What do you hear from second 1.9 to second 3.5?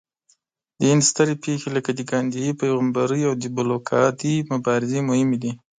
د ګاندهي پیغمبرۍ او د